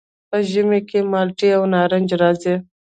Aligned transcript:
په 0.29 0.37
ژمي 0.49 0.79
کې 0.89 0.99
مالټې 1.11 1.49
او 1.57 1.63
نارنج 1.73 2.09
راځي. 2.21 2.55